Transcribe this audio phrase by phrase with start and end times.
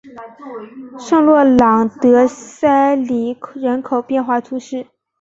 [0.97, 4.87] 圣洛朗德塞里人口变化图示